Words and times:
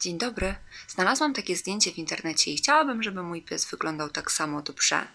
Dzień 0.00 0.18
dobry. 0.18 0.54
Znalazłam 0.88 1.34
takie 1.34 1.56
zdjęcie 1.56 1.92
w 1.92 1.98
internecie 1.98 2.50
i 2.50 2.56
chciałabym, 2.56 3.02
żeby 3.02 3.22
mój 3.22 3.42
pies 3.42 3.70
wyglądał 3.70 4.10
tak 4.10 4.32
samo 4.32 4.62
dobrze. 4.62 5.08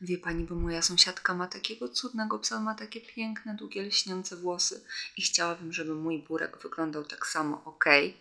Wie 0.00 0.18
pani, 0.18 0.44
bo 0.44 0.54
moja 0.54 0.82
sąsiadka 0.82 1.34
ma 1.34 1.46
takiego 1.46 1.88
cudnego 1.88 2.38
psa, 2.38 2.60
ma 2.60 2.74
takie 2.74 3.00
piękne, 3.00 3.54
długie, 3.54 3.82
lśniące 3.82 4.36
włosy 4.36 4.84
i 5.16 5.22
chciałabym, 5.22 5.72
żeby 5.72 5.94
mój 5.94 6.22
burek 6.22 6.58
wyglądał 6.62 7.04
tak 7.04 7.26
samo, 7.26 7.64
ok? 7.64 7.84
Hej, 7.84 8.16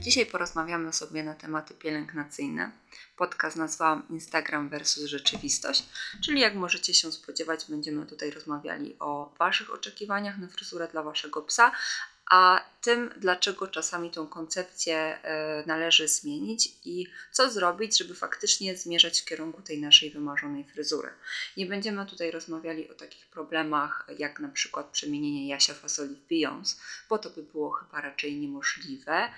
Dzisiaj 0.00 0.26
porozmawiamy 0.26 0.92
sobie 0.92 1.22
na 1.22 1.34
tematy 1.34 1.74
pielęgnacyjne. 1.74 2.70
Podcast 3.16 3.56
nazwałam 3.56 4.02
Instagram 4.10 4.68
versus 4.68 5.04
rzeczywistość, 5.04 5.84
czyli 6.24 6.40
jak 6.40 6.54
możecie 6.54 6.94
się 6.94 7.12
spodziewać, 7.12 7.64
będziemy 7.68 8.06
tutaj 8.06 8.30
rozmawiali 8.30 8.96
o 9.00 9.34
Waszych 9.38 9.74
oczekiwaniach 9.74 10.38
na 10.38 10.48
fryzurę 10.48 10.88
dla 10.88 11.02
Waszego 11.02 11.42
psa, 11.42 11.72
a 12.30 12.64
tym, 12.80 13.10
dlaczego 13.16 13.68
czasami 13.68 14.10
tą 14.10 14.26
koncepcję 14.26 14.96
e, 14.96 15.62
należy 15.66 16.08
zmienić 16.08 16.72
i 16.84 17.06
co 17.32 17.50
zrobić, 17.50 17.98
żeby 17.98 18.14
faktycznie 18.14 18.76
zmierzać 18.76 19.20
w 19.20 19.24
kierunku 19.24 19.62
tej 19.62 19.80
naszej 19.80 20.10
wymarzonej 20.10 20.64
fryzury. 20.64 21.10
Nie 21.56 21.66
będziemy 21.66 22.06
tutaj 22.06 22.30
rozmawiali 22.30 22.90
o 22.90 22.94
takich 22.94 23.26
problemach, 23.26 24.06
jak 24.18 24.40
na 24.40 24.48
przykład 24.48 24.86
przemienienie 24.86 25.48
jasia 25.48 25.74
fasoli 25.74 26.16
w 26.16 26.32
Beyoncé, 26.32 26.76
bo 27.08 27.18
to 27.18 27.30
by 27.30 27.42
było 27.42 27.70
chyba 27.70 28.00
raczej 28.00 28.36
niemożliwe 28.36 29.28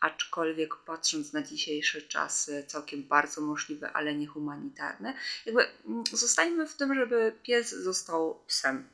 aczkolwiek 0.00 0.76
patrząc 0.76 1.32
na 1.32 1.42
dzisiejsze 1.42 2.02
czasy, 2.02 2.64
całkiem 2.66 3.02
bardzo 3.02 3.40
możliwe, 3.40 3.92
ale 3.92 4.14
niehumanitarne. 4.14 5.14
Jakby 5.46 5.66
mm, 5.86 6.04
zostańmy 6.12 6.66
w 6.66 6.76
tym, 6.76 6.94
żeby 6.94 7.32
pies 7.42 7.70
został 7.70 8.40
psem. 8.46 8.88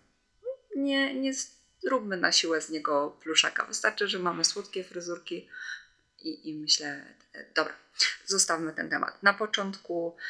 Nie, 0.76 1.14
nie 1.14 1.34
zróbmy 1.82 2.16
na 2.16 2.32
siłę 2.32 2.60
z 2.60 2.70
niego 2.70 3.16
pluszaka. 3.22 3.66
Wystarczy, 3.66 4.08
że 4.08 4.18
mamy 4.18 4.44
słodkie 4.44 4.84
fryzurki 4.84 5.48
i, 6.18 6.48
i 6.48 6.54
myślę, 6.54 7.14
dobra, 7.54 7.74
zostawmy 8.26 8.72
ten 8.72 8.90
temat. 8.90 9.22
Na 9.22 9.34
początku 9.34 10.16
e, 10.16 10.22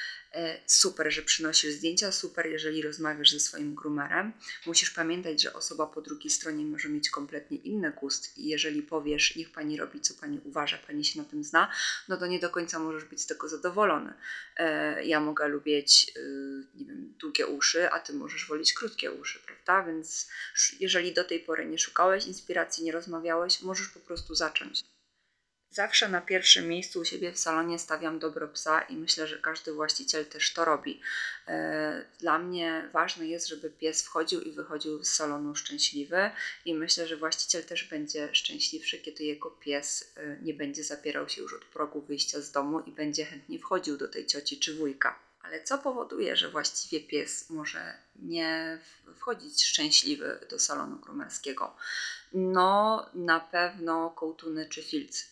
super, 0.67 1.13
że 1.13 1.23
przynosisz 1.23 1.73
zdjęcia, 1.73 2.13
super, 2.13 2.47
jeżeli 2.47 2.83
rozmawiasz 2.83 3.31
ze 3.31 3.41
swoim 3.41 3.75
groomerem. 3.75 4.33
Musisz 4.67 4.91
pamiętać, 4.91 5.43
że 5.43 5.53
osoba 5.53 5.87
po 5.87 6.01
drugiej 6.01 6.31
stronie 6.31 6.65
może 6.65 6.89
mieć 6.89 7.11
kompletnie 7.11 7.57
inny 7.57 7.93
gust 7.93 8.39
i 8.39 8.49
jeżeli 8.49 8.83
powiesz, 8.83 9.37
niech 9.37 9.53
pani 9.53 9.77
robi, 9.77 10.01
co 10.01 10.15
pani 10.15 10.41
uważa, 10.45 10.79
pani 10.87 11.05
się 11.05 11.19
na 11.19 11.25
tym 11.25 11.45
zna, 11.45 11.73
no 12.09 12.17
to 12.17 12.27
nie 12.27 12.39
do 12.39 12.51
końca 12.51 12.79
możesz 12.79 13.05
być 13.05 13.21
z 13.21 13.27
tego 13.27 13.49
zadowolony. 13.49 14.15
E, 14.57 15.05
ja 15.05 15.21
mogę 15.21 15.49
lubić, 15.49 16.13
e, 16.17 16.21
nie 16.75 16.87
wiem, 16.87 17.15
długie 17.19 17.47
uszy, 17.47 17.91
a 17.91 18.01
ty 18.01 18.13
możesz 18.13 18.47
wolić 18.47 18.73
krótkie 18.73 19.13
uszy, 19.13 19.39
prawda? 19.47 19.93
Więc 19.93 20.29
jeżeli 20.81 21.13
do 21.13 21.25
tej 21.25 21.41
pory 21.41 21.67
nie 21.67 21.79
szukałeś 21.79 22.27
inspiracji, 22.27 22.85
nie 22.85 22.93
rozmawiałeś, 22.93 23.63
możesz 23.63 23.89
po 23.89 24.01
prostu 24.01 24.35
zacząć. 24.35 24.83
Zawsze 25.73 26.09
na 26.09 26.21
pierwszym 26.21 26.69
miejscu 26.69 27.01
u 27.01 27.05
siebie 27.05 27.33
w 27.33 27.39
salonie 27.39 27.79
stawiam 27.79 28.19
dobro 28.19 28.49
psa 28.49 28.81
i 28.81 28.97
myślę, 28.97 29.27
że 29.27 29.39
każdy 29.39 29.73
właściciel 29.73 30.27
też 30.27 30.53
to 30.53 30.65
robi. 30.65 31.01
E, 31.49 32.05
dla 32.19 32.39
mnie 32.39 32.89
ważne 32.93 33.27
jest, 33.27 33.49
żeby 33.49 33.71
pies 33.71 34.03
wchodził 34.03 34.41
i 34.41 34.53
wychodził 34.53 35.05
z 35.05 35.11
salonu 35.11 35.55
szczęśliwy 35.55 36.31
i 36.65 36.75
myślę, 36.75 37.07
że 37.07 37.17
właściciel 37.17 37.65
też 37.65 37.85
będzie 37.85 38.29
szczęśliwszy, 38.33 38.99
kiedy 38.99 39.25
jego 39.25 39.51
pies 39.51 40.13
e, 40.17 40.37
nie 40.43 40.55
będzie 40.55 40.85
zapierał 40.85 41.29
się 41.29 41.43
już 41.43 41.55
od 41.55 41.65
progu 41.65 42.01
wyjścia 42.01 42.41
z 42.41 42.53
domu 42.53 42.81
i 42.81 42.93
będzie 42.93 43.25
chętnie 43.25 43.59
wchodził 43.59 43.97
do 43.97 44.09
tej 44.09 44.27
cioci 44.27 44.59
czy 44.59 44.75
wujka. 44.75 45.19
Ale 45.43 45.63
co 45.63 45.79
powoduje, 45.79 46.37
że 46.37 46.49
właściwie 46.49 47.01
pies 47.01 47.51
może 47.51 47.95
nie 48.17 48.79
wchodzić 49.17 49.65
szczęśliwy 49.65 50.39
do 50.51 50.59
salonu 50.59 50.97
grumerskiego? 50.97 51.77
No, 52.33 53.07
na 53.15 53.41
pewno 53.41 54.11
kołtuny 54.11 54.67
czy 54.69 54.83
filcy. 54.83 55.25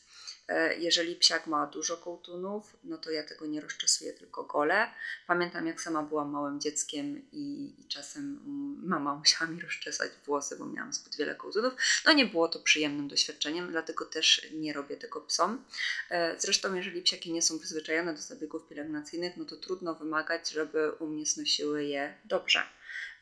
E, 0.48 0.78
jeżeli 0.78 1.16
psiak 1.16 1.46
ma 1.46 1.66
dużo 1.66 1.96
kołtunów, 1.96 2.76
no 2.84 2.98
to 2.98 3.10
ja 3.10 3.22
tego 3.22 3.46
nie 3.46 3.60
rozczesuję, 3.60 4.12
tylko 4.12 4.44
gole. 4.44 4.90
Pamiętam, 5.26 5.66
jak 5.66 5.80
sama 5.80 6.02
byłam 6.02 6.30
małym 6.30 6.60
dzieckiem 6.60 7.22
i, 7.32 7.74
i, 7.78 7.88
czasem 7.88 8.40
mama 8.82 9.14
musiała 9.14 9.50
mi 9.50 9.60
rozczesać 9.60 10.10
włosy, 10.26 10.56
bo 10.56 10.66
miałam 10.66 10.92
zbyt 10.92 11.16
wiele 11.16 11.34
kołtunów. 11.34 11.74
No 12.06 12.12
nie 12.12 12.26
było 12.26 12.48
to 12.48 12.58
przyjemnym 12.58 13.08
doświadczeniem, 13.08 13.70
dlatego 13.70 14.04
też 14.04 14.46
nie 14.52 14.72
robię 14.72 14.96
tego 14.96 15.20
psom. 15.20 15.64
E, 16.10 16.40
zresztą, 16.40 16.74
jeżeli 16.74 17.02
psiaki 17.02 17.32
nie 17.32 17.42
są 17.42 17.58
przyzwyczajone 17.58 18.14
do 18.14 18.20
zabiegów 18.20 18.68
pielęgnacyjnych, 18.68 19.36
no 19.36 19.44
to 19.44 19.56
trudno 19.56 19.94
wymagać, 19.94 20.50
żeby 20.50 20.92
u 20.92 21.06
mnie 21.06 21.26
snosiły 21.26 21.84
je 21.84 22.14
dobrze. 22.24 22.62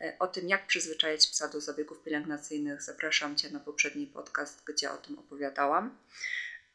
E, 0.00 0.16
o 0.18 0.26
tym, 0.26 0.48
jak 0.48 0.66
przyzwyczajać 0.66 1.28
psa 1.28 1.48
do 1.48 1.60
zabiegów 1.60 2.02
pielęgnacyjnych, 2.02 2.82
zapraszam 2.82 3.36
Cię 3.36 3.50
na 3.50 3.60
poprzedni 3.60 4.06
podcast, 4.06 4.62
gdzie 4.64 4.90
o 4.90 4.96
tym 4.96 5.18
opowiadałam. 5.18 5.96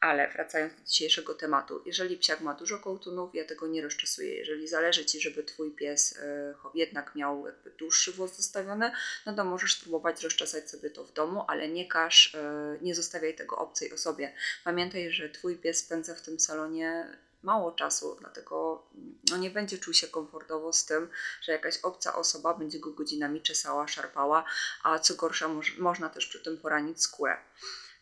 Ale 0.01 0.31
wracając 0.31 0.73
do 0.73 0.83
dzisiejszego 0.85 1.33
tematu, 1.33 1.81
jeżeli 1.85 2.17
psiak 2.17 2.41
ma 2.41 2.53
dużo 2.53 2.79
kołtunów, 2.79 3.35
ja 3.35 3.45
tego 3.45 3.67
nie 3.67 3.81
rozczesuję. 3.81 4.33
Jeżeli 4.33 4.67
zależy 4.67 5.05
Ci, 5.05 5.21
żeby 5.21 5.43
Twój 5.43 5.71
pies 5.71 6.17
e, 6.17 6.53
jednak 6.73 7.15
miał 7.15 7.45
jakby 7.45 7.71
dłuższy 7.71 8.11
włos 8.11 8.37
zostawiony, 8.37 8.91
no 9.25 9.35
to 9.35 9.43
możesz 9.43 9.77
spróbować 9.77 10.23
rozczesać 10.23 10.69
sobie 10.69 10.89
to 10.89 11.03
w 11.03 11.13
domu, 11.13 11.43
ale 11.47 11.67
nie 11.67 11.87
każ, 11.87 12.35
e, 12.35 12.77
nie 12.81 12.95
zostawiaj 12.95 13.35
tego 13.35 13.57
obcej 13.57 13.93
osobie. 13.93 14.33
Pamiętaj, 14.63 15.11
że 15.11 15.29
Twój 15.29 15.57
pies 15.57 15.79
spędza 15.79 16.15
w 16.15 16.21
tym 16.21 16.39
salonie 16.39 17.17
mało 17.43 17.71
czasu, 17.71 18.17
dlatego 18.19 18.87
no, 19.31 19.37
nie 19.37 19.49
będzie 19.49 19.77
czuł 19.77 19.93
się 19.93 20.07
komfortowo 20.07 20.73
z 20.73 20.85
tym, 20.85 21.09
że 21.41 21.51
jakaś 21.51 21.77
obca 21.77 22.15
osoba 22.15 22.53
będzie 22.53 22.79
go 22.79 22.91
godzinami 22.91 23.41
czesała, 23.41 23.87
szarpała, 23.87 24.45
a 24.83 24.99
co 24.99 25.15
gorsza, 25.15 25.47
moż, 25.47 25.77
można 25.77 26.09
też 26.09 26.27
przy 26.27 26.43
tym 26.43 26.57
poranić 26.57 27.03
skórę. 27.03 27.37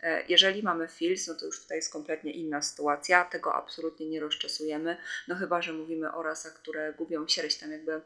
E, 0.02 0.24
jeżeli 0.28 0.64
mamy 0.64 0.88
filz, 0.88 1.28
no 1.28 1.36
to 1.36 1.46
już 1.46 1.62
tutaj 1.62 1.78
jest 1.78 1.94
kompletnie 1.94 2.32
inna 2.32 2.62
sytuacja, 2.62 3.26
tego 3.26 3.56
absolutnie 3.56 4.10
nie 4.10 4.20
rozczesujemy, 4.20 4.98
no 5.28 5.36
chyba, 5.36 5.62
że 5.62 5.74
mówimy 5.74 6.14
o 6.14 6.24
rasach, 6.24 6.54
które 6.54 6.94
gubią 6.94 7.28
sierść, 7.28 7.58
tam 7.58 7.72
jakby 7.72 8.02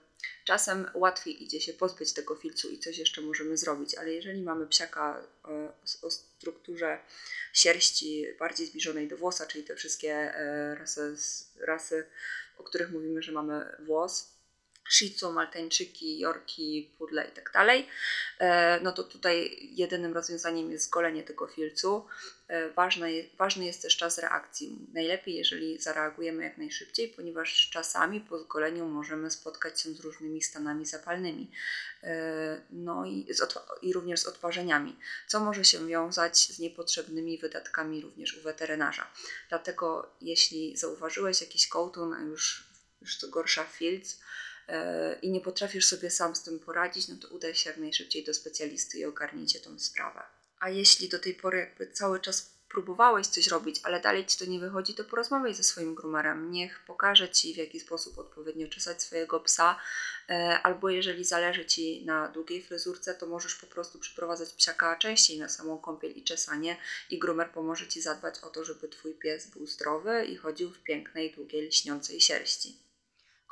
czasem 0.45 0.89
łatwiej 0.93 1.43
idzie 1.43 1.61
się 1.61 1.73
pozbyć 1.73 2.13
tego 2.13 2.35
filcu 2.35 2.69
i 2.69 2.79
coś 2.79 2.97
jeszcze 2.97 3.21
możemy 3.21 3.57
zrobić, 3.57 3.95
ale 3.95 4.11
jeżeli 4.11 4.41
mamy 4.41 4.67
psiaka 4.67 5.23
e, 5.47 5.71
o 6.01 6.11
strukturze 6.11 6.99
sierści 7.53 8.25
bardziej 8.39 8.67
zbliżonej 8.67 9.07
do 9.07 9.17
włosa, 9.17 9.45
czyli 9.45 9.63
te 9.63 9.75
wszystkie 9.75 10.13
e, 10.13 10.75
rasy, 10.75 11.15
rasy 11.59 12.05
o 12.57 12.63
których 12.63 12.91
mówimy, 12.91 13.21
że 13.21 13.31
mamy 13.31 13.75
włos, 13.79 14.32
Shih 14.89 15.15
Maltańczyki, 15.33 16.19
Yorki, 16.19 16.91
Pudle 16.97 17.27
i 17.27 17.31
tak 17.31 17.51
e, 18.39 18.79
no 18.83 18.91
to 18.91 19.03
tutaj 19.03 19.57
jedynym 19.61 20.13
rozwiązaniem 20.13 20.71
jest 20.71 20.85
zgolenie 20.85 21.23
tego 21.23 21.47
filcu. 21.47 22.05
E, 22.47 22.69
ważne, 22.69 23.07
ważny 23.37 23.65
jest 23.65 23.81
też 23.81 23.97
czas 23.97 24.17
reakcji. 24.17 24.87
Najlepiej, 24.93 25.35
jeżeli 25.35 25.81
zareagujemy 25.81 26.43
jak 26.43 26.57
najszybciej, 26.57 27.07
ponieważ 27.07 27.69
czasami 27.69 28.21
po 28.21 28.39
zgoleniu 28.39 28.85
możemy 28.85 29.31
spotkać 29.31 29.81
się 29.81 29.93
z 29.93 29.99
różnymi 29.99 30.41
stanami 30.41 30.85
zapalnymi, 30.85 31.51
e, 32.03 32.61
no 32.69 33.05
i, 33.05 33.27
i 33.81 33.93
również 33.93 34.19
z 34.19 34.25
odparzeniami, 34.25 34.95
co 35.27 35.39
może 35.39 35.65
się 35.65 35.87
wiązać 35.87 36.37
z 36.37 36.59
niepotrzebnymi 36.59 37.37
wydatkami 37.37 38.01
również 38.01 38.37
u 38.37 38.41
weterynarza. 38.41 39.07
Dlatego 39.49 40.15
jeśli 40.21 40.77
zauważyłeś 40.77 41.41
jakiś 41.41 41.67
kołtun, 41.67 42.29
już, 42.29 42.69
już 43.01 43.17
co 43.17 43.27
gorsza 43.27 43.63
filc, 43.63 44.19
i 45.21 45.31
nie 45.31 45.41
potrafisz 45.41 45.85
sobie 45.85 46.11
sam 46.11 46.35
z 46.35 46.43
tym 46.43 46.59
poradzić, 46.59 47.07
no 47.07 47.15
to 47.21 47.27
udaj 47.27 47.55
się 47.55 47.69
jak 47.69 47.79
najszybciej 47.79 48.23
do 48.23 48.33
specjalisty 48.33 48.97
i 48.97 49.05
ogarnijcie 49.05 49.59
tą 49.59 49.79
sprawę. 49.79 50.23
A 50.59 50.69
jeśli 50.69 51.09
do 51.09 51.19
tej 51.19 51.33
pory 51.33 51.57
jakby 51.57 51.87
cały 51.87 52.19
czas 52.19 52.53
próbowałeś 52.73 53.27
coś 53.27 53.47
robić, 53.47 53.79
ale 53.83 53.99
dalej 53.99 54.25
ci 54.25 54.37
to 54.37 54.45
nie 54.45 54.59
wychodzi, 54.59 54.93
to 54.93 55.03
porozmawiaj 55.03 55.53
ze 55.53 55.63
swoim 55.63 55.95
groomerem. 55.95 56.51
Niech 56.51 56.83
pokaże 56.87 57.29
ci, 57.29 57.53
w 57.53 57.57
jaki 57.57 57.79
sposób 57.79 58.17
odpowiednio 58.17 58.67
czesać 58.67 59.01
swojego 59.01 59.39
psa, 59.39 59.79
e, 60.29 60.59
albo 60.63 60.89
jeżeli 60.89 61.23
zależy 61.25 61.65
ci 61.65 62.05
na 62.05 62.27
długiej 62.27 62.63
fryzurce, 62.63 63.13
to 63.13 63.25
możesz 63.25 63.55
po 63.55 63.67
prostu 63.67 63.99
przyprowadzać 63.99 64.53
psiaka 64.53 64.95
częściej 64.95 65.39
na 65.39 65.49
samą 65.49 65.77
kąpiel 65.77 66.11
i 66.11 66.23
czesanie 66.23 66.77
i 67.09 67.19
groomer 67.19 67.51
pomoże 67.51 67.87
ci 67.87 68.01
zadbać 68.01 68.39
o 68.39 68.49
to, 68.49 68.65
żeby 68.65 68.87
twój 68.87 69.13
pies 69.13 69.47
był 69.47 69.67
zdrowy 69.67 70.25
i 70.25 70.35
chodził 70.35 70.71
w 70.71 70.83
pięknej, 70.83 71.31
długiej, 71.31 71.67
lśniącej 71.67 72.21
sierści. 72.21 72.82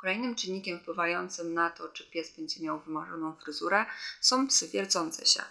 Kolejnym 0.02 0.34
czynnikiem 0.34 0.80
wpływającym 0.80 1.54
na 1.54 1.70
to, 1.70 1.88
czy 1.88 2.04
pies 2.04 2.36
będzie 2.36 2.60
miał 2.60 2.80
wymarzoną 2.80 3.36
fryzurę, 3.36 3.86
są 4.20 4.48
psy 4.48 4.68
wiercące 4.68 5.26
się. 5.26 5.42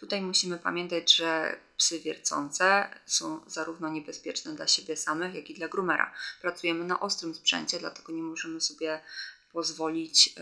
Tutaj 0.00 0.22
musimy 0.22 0.58
pamiętać, 0.58 1.14
że 1.14 1.56
psy 1.76 2.00
wiercące 2.00 2.88
są 3.06 3.40
zarówno 3.46 3.88
niebezpieczne 3.88 4.54
dla 4.54 4.66
siebie 4.66 4.96
samych, 4.96 5.34
jak 5.34 5.50
i 5.50 5.54
dla 5.54 5.68
groomera. 5.68 6.14
Pracujemy 6.40 6.84
na 6.84 7.00
ostrym 7.00 7.34
sprzęcie, 7.34 7.78
dlatego 7.78 8.12
nie 8.12 8.22
możemy 8.22 8.60
sobie 8.60 9.00
pozwolić 9.52 10.28
y, 10.28 10.32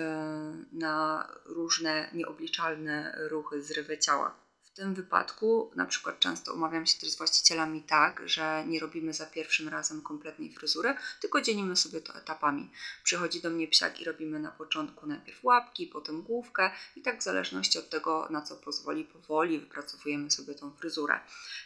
na 0.73 1.29
różne 1.45 2.11
nieobliczalne 2.13 3.15
ruchy, 3.29 3.63
zrywy 3.63 3.99
ciała 3.99 4.48
tym 4.79 4.95
wypadku 4.95 5.71
na 5.77 5.87
przykład 5.87 6.19
często 6.21 6.55
umawiam 6.55 6.87
się 6.87 7.01
też 7.01 7.11
z 7.11 7.17
właścicielami 7.17 7.83
tak, 7.83 8.23
że 8.27 8.65
nie 8.67 8.81
robimy 8.81 9.13
za 9.13 9.27
pierwszym 9.27 9.69
razem 9.69 10.03
kompletnej 10.03 10.53
fryzury, 10.55 10.95
tylko 11.21 11.41
dzielimy 11.41 11.77
sobie 11.77 12.01
to 12.01 12.15
etapami. 12.15 12.71
Przychodzi 13.05 13.41
do 13.41 13.51
mnie 13.51 13.69
psiak 13.69 14.01
i 14.01 14.05
robimy 14.05 14.39
na 14.39 14.51
początku 14.51 15.07
najpierw 15.07 15.45
łapki, 15.45 15.87
potem 15.87 16.23
główkę 16.23 16.71
i 16.97 17.03
tak 17.03 17.21
w 17.21 17.23
zależności 17.23 17.79
od 17.79 17.91
tego, 17.91 18.29
na 18.31 18.43
co 18.43 18.57
pozwoli, 18.57 19.05
powoli 19.05 19.59
wypracowujemy 19.59 20.31
sobie 20.31 20.55
tą 20.55 20.71
fryzurę. 20.71 21.21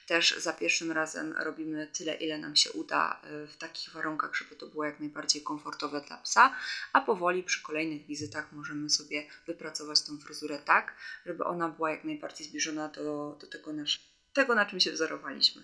Też 0.06 0.38
za 0.38 0.52
pierwszym 0.52 0.92
razem 0.92 1.34
robimy 1.38 1.86
tyle, 1.86 2.14
ile 2.14 2.38
nam 2.38 2.56
się 2.56 2.72
uda 2.72 3.20
y, 3.44 3.46
w 3.46 3.56
takich 3.56 3.92
warunkach, 3.92 4.34
żeby 4.34 4.56
to 4.56 4.66
było 4.66 4.84
jak 4.84 5.00
najbardziej 5.00 5.42
komfortowe 5.42 6.00
dla 6.00 6.16
psa, 6.16 6.54
a 6.92 7.00
powoli 7.00 7.42
przy 7.42 7.62
kolejnych 7.62 8.06
wizytach 8.06 8.52
możemy 8.52 8.90
sobie 8.90 9.26
wypracować 9.46 10.02
tą 10.02 10.18
fryzurę 10.18 10.58
tak, 10.58 10.94
żeby 11.26 11.44
ona 11.44 11.68
była 11.68 11.90
jak 11.90 12.04
najbardziej 12.04 12.46
zbliżona 12.46 12.88
do 12.88 13.01
do, 13.04 13.37
do 13.40 13.46
tego, 13.46 13.72
nasz, 13.72 14.00
tego, 14.32 14.54
na 14.54 14.66
czym 14.66 14.81
się 14.81 14.93
wzorowaliśmy. 14.93 15.62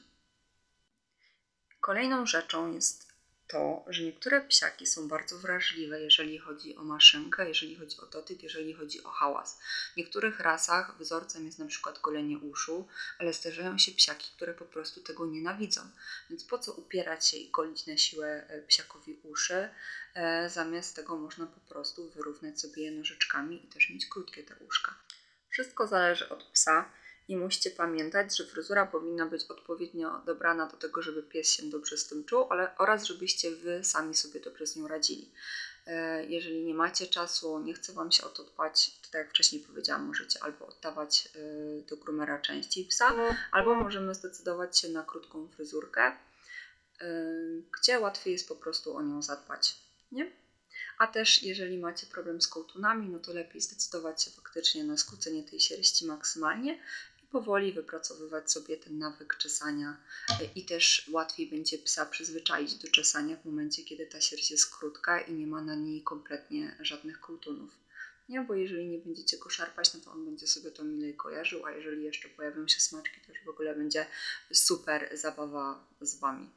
Kolejną 1.81 2.26
rzeczą 2.26 2.73
jest 2.73 3.08
to, 3.49 3.85
że 3.88 4.02
niektóre 4.02 4.40
psiaki 4.40 4.87
są 4.87 5.08
bardzo 5.08 5.38
wrażliwe, 5.38 6.00
jeżeli 6.00 6.38
chodzi 6.38 6.76
o 6.76 6.85
maszynkę, 6.85 7.49
jeżeli 7.49 7.76
chodzi 7.76 8.00
o 8.00 8.06
dotyk, 8.06 8.43
jeżeli 8.43 8.75
chodzi 8.75 9.05
o 9.05 9.11
hałas. 9.11 9.61
W 9.94 9.96
niektórych 9.96 10.40
rasach 10.40 10.99
wzorcem 10.99 11.46
jest 11.46 11.58
na 11.58 11.67
przykład 11.67 11.99
golenie 12.00 12.38
uszu, 12.38 12.88
ale 13.19 13.32
zdarzają 13.32 13.79
się 13.79 13.93
psiaki, 13.93 14.31
które 14.37 14.55
po 14.55 14.64
prostu 14.64 15.00
tego 15.00 15.26
nienawidzą. 15.26 15.81
Więc 16.31 16.44
po 16.44 16.58
co 16.58 16.73
upierać 16.73 17.29
się 17.29 17.37
i 17.37 17.50
golić 17.50 17.87
na 17.87 17.96
siłę 17.96 18.46
e, 18.49 18.62
psiakowi 18.62 19.20
uszy? 19.23 19.69
E, 20.14 20.50
zamiast 20.50 20.96
tego 20.96 21.17
można 21.17 21.46
po 21.46 21.61
prostu 21.61 22.11
wyrównać 22.11 22.61
sobie 22.61 22.82
je 22.82 22.91
nożyczkami 22.91 23.64
i 23.64 23.69
też 23.69 23.91
mieć 23.91 24.06
krótkie 24.06 24.44
te 24.44 24.56
uszka. 24.56 24.94
Wszystko 25.50 25.87
zależy 25.87 26.29
od 26.29 26.44
psa 26.44 26.91
i 27.28 27.36
musicie 27.36 27.70
pamiętać, 27.70 28.36
że 28.36 28.46
fryzura 28.46 28.86
powinna 28.86 29.26
być 29.26 29.44
odpowiednio 29.44 30.22
dobrana 30.26 30.66
do 30.66 30.76
tego, 30.76 31.02
żeby 31.02 31.22
pies 31.22 31.50
się 31.50 31.62
dobrze 31.62 31.96
z 31.96 32.06
tym 32.06 32.25
czuł, 32.25 32.46
ale, 32.50 32.78
oraz 32.78 33.04
żebyście 33.04 33.50
wy 33.50 33.84
sami 33.84 34.14
sobie 34.14 34.40
dobrze 34.40 34.66
z 34.66 34.76
nią 34.76 34.88
radzili. 34.88 35.32
E, 35.86 36.25
jeżeli 36.25 36.64
nie 36.64 36.75
macie 36.75 37.06
czasu, 37.06 37.58
nie 37.58 37.75
chce 37.75 37.92
Wam 37.92 38.12
się 38.12 38.25
o 38.25 38.28
to 38.28 38.44
dbać, 38.44 38.90
to 39.02 39.08
tak 39.10 39.14
jak 39.14 39.30
wcześniej 39.30 39.62
powiedziałam, 39.62 40.06
możecie 40.06 40.42
albo 40.42 40.66
oddawać 40.66 41.28
e, 41.34 41.82
do 41.82 41.96
groomera 41.96 42.38
częściej 42.38 42.84
psa, 42.84 43.12
albo 43.52 43.74
możemy 43.74 44.14
zdecydować 44.14 44.78
się 44.78 44.88
na 44.88 45.02
krótką 45.02 45.48
fryzurkę, 45.48 46.02
e, 46.02 46.16
gdzie 47.81 48.00
łatwiej 48.00 48.32
jest 48.32 48.48
po 48.48 48.56
prostu 48.56 48.96
o 48.96 49.02
nią 49.02 49.22
zadbać. 49.22 49.76
Nie? 50.12 50.32
A 50.98 51.06
też 51.06 51.42
jeżeli 51.42 51.78
macie 51.78 52.06
problem 52.06 52.40
z 52.42 52.48
kołtunami, 52.48 53.08
no 53.08 53.19
to 53.19 53.32
lepiej 53.32 53.60
zdecydować 53.60 54.22
się 54.22 54.31
faktycznie 54.31 54.84
na 54.84 54.96
skrócenie 54.96 55.42
tej 55.42 55.60
sierści 55.60 56.06
maksymalnie 56.06 56.78
powoli 57.30 57.72
wypracowywać 57.72 58.52
sobie 58.52 58.76
ten 58.76 58.98
nawyk 58.98 59.36
czesania 59.36 59.96
i 60.54 60.64
też 60.64 61.10
łatwiej 61.12 61.46
będzie 61.46 61.78
psa 61.78 62.06
przyzwyczaić 62.06 62.75
do 62.75 62.88
czesania 62.90 63.36
w 63.36 63.44
momencie, 63.44 63.84
kiedy 63.84 64.06
ta 64.06 64.20
sierść 64.20 64.50
jest 64.50 64.76
krótka 64.76 65.20
i 65.20 65.32
nie 65.32 65.46
ma 65.46 65.62
na 65.62 65.75
niej 65.75 66.02
kompletnie 66.02 66.76
żadnych 66.80 67.20
kultunów. 67.20 67.78
Nie, 68.28 68.40
bo 68.40 68.54
jeżeli 68.54 68.86
nie 68.86 68.98
będziecie 68.98 69.38
go 69.38 69.50
szarpać, 69.50 69.94
no 69.94 70.00
to 70.00 70.12
on 70.12 70.25
będzie 70.25 70.46
sobie 70.46 70.70
to 70.70 70.84
milej 70.84 71.16
kojarzył, 71.16 71.66
a 71.66 71.70
jeżeli 71.70 72.04
jeszcze 72.04 72.28
pojawią 72.28 72.69
się 72.69 72.80
smaczki, 72.80 73.20
to 73.26 73.32
już 73.32 73.44
w 73.44 73.48
ogóle 73.48 73.74
będzie 73.74 74.06
super 74.52 75.19
zabawa 75.19 75.86
z 76.00 76.20
Wami. 76.20 76.50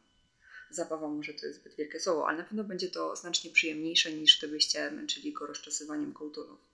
Zabawa 0.69 1.07
może 1.07 1.33
to 1.33 1.45
jest 1.45 1.59
zbyt 1.59 1.75
wielkie 1.75 1.99
słowo, 1.99 2.27
ale 2.27 2.37
na 2.37 2.43
pewno 2.43 2.63
będzie 2.63 2.89
to 2.89 3.15
znacznie 3.15 3.51
przyjemniejsze 3.51 4.13
niż 4.13 4.37
gdybyście 4.37 4.91
męczyli 4.91 5.33
go 5.33 5.45
rozczesywaniem 5.47 6.13
kołtunów. 6.13 6.70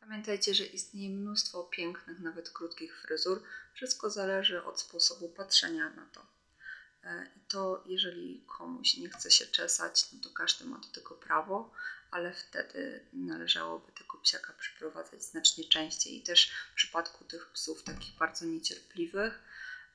Pamiętajcie, 0.00 0.54
że 0.54 0.64
istnieje 0.64 1.10
mnóstwo 1.10 1.64
pięknych, 1.64 2.20
nawet 2.20 2.50
krótkich 2.50 3.00
fryzur. 3.02 3.42
Wszystko 3.74 4.10
zależy 4.10 4.64
od 4.64 4.80
sposobu 4.80 5.28
patrzenia 5.28 5.90
na 5.90 6.06
to. 6.06 6.26
E, 7.04 7.26
I 7.36 7.40
to, 7.48 7.84
jeżeli 7.86 8.44
komuś 8.58 8.96
nie 8.96 9.10
chce 9.10 9.30
się 9.30 9.46
czesać, 9.46 10.12
no 10.12 10.20
to 10.20 10.30
każdy 10.30 10.64
ma 10.64 10.78
do 10.78 10.88
tego 10.88 11.14
prawo, 11.14 11.72
ale 12.10 12.32
wtedy 12.32 13.06
należałoby 13.12 13.92
tego 13.92 14.18
psiaka 14.18 14.52
przyprowadzać 14.52 15.22
znacznie 15.24 15.64
częściej. 15.64 16.16
I 16.16 16.22
też 16.22 16.50
w 16.72 16.74
przypadku 16.74 17.24
tych 17.24 17.50
psów 17.50 17.82
takich 17.82 18.14
bardzo 18.14 18.46
niecierpliwych, 18.46 19.42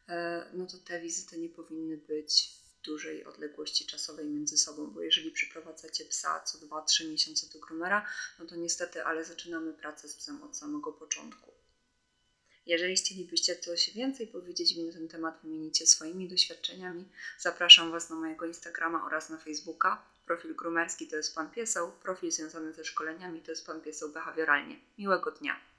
e, 0.07 0.45
no 0.53 0.65
to 0.65 0.77
te 0.77 1.01
wizyty 1.01 1.37
nie 1.37 1.49
powinny 1.49 1.97
być 1.97 2.64
dużej 2.85 3.25
odległości 3.25 3.85
czasowej 3.85 4.25
między 4.25 4.57
sobą, 4.57 4.87
bo 4.87 5.01
jeżeli 5.01 5.31
przyprowadzacie 5.31 6.05
psa 6.05 6.39
co 6.39 6.57
2-3 6.57 7.09
miesiące 7.09 7.47
do 7.53 7.59
groomera, 7.59 8.07
no 8.39 8.45
to 8.45 8.55
niestety, 8.55 9.03
ale 9.03 9.25
zaczynamy 9.25 9.73
pracę 9.73 10.09
z 10.09 10.15
psem 10.15 10.43
od 10.43 10.57
samego 10.57 10.93
początku. 10.93 11.51
Jeżeli 12.65 12.95
chcielibyście 12.95 13.55
coś 13.55 13.93
więcej 13.93 14.27
powiedzieć 14.27 14.75
mi 14.75 14.83
na 14.83 14.93
ten 14.93 15.07
temat, 15.07 15.39
wymienicie 15.43 15.87
swoimi 15.87 16.29
doświadczeniami, 16.29 17.05
zapraszam 17.39 17.91
Was 17.91 18.09
na 18.09 18.15
mojego 18.15 18.45
Instagrama 18.45 19.05
oraz 19.05 19.29
na 19.29 19.37
Facebooka. 19.37 20.05
Profil 20.25 20.55
groomerski 20.55 21.07
to 21.07 21.15
jest 21.15 21.35
Pan 21.35 21.51
Pieseł, 21.51 21.91
profil 21.91 22.31
związany 22.31 22.73
ze 22.73 22.85
szkoleniami 22.85 23.41
to 23.41 23.51
jest 23.51 23.65
Pan 23.65 23.81
Pieseł 23.81 24.09
Behawioralnie. 24.09 24.79
Miłego 24.97 25.31
dnia! 25.31 25.74